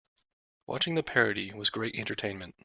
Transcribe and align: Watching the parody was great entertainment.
Watching 0.65 0.95
the 0.95 1.03
parody 1.03 1.53
was 1.53 1.69
great 1.69 1.93
entertainment. 1.93 2.55